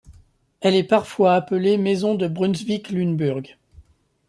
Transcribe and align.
Elle 0.61 0.73
est 0.73 0.81
parfois 0.83 1.35
appelée 1.35 1.77
maison 1.77 2.15
de 2.15 2.27
Brunswick-Lüneburg. 2.27 3.55